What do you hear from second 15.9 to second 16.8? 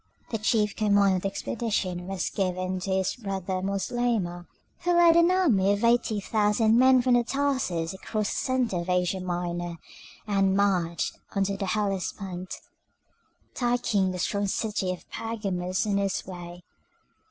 his way.